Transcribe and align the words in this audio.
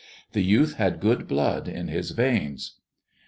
The 0.33 0.41
youth 0.43 0.77
had 0.77 0.99
good 0.99 1.27
blood 1.27 1.67
in 1.67 1.87
his 1.87 2.09
veins. 2.09 2.79